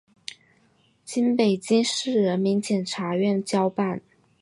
[1.05, 4.01] 经北京市人民检察院交办